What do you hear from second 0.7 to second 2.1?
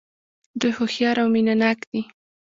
هوښیار او مینه ناک دي.